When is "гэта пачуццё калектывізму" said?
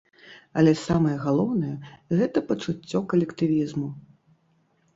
2.21-3.87